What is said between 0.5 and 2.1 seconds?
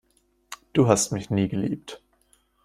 Du hast mich nie geliebt.